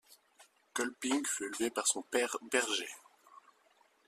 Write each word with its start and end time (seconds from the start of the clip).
Kolping 0.73 1.27
fut 1.27 1.43
élevé 1.45 1.69
par 1.69 1.85
son 1.85 2.01
père 2.01 2.35
berger. 2.51 2.89